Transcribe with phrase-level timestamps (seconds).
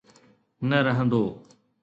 [0.69, 1.23] نه رهندو.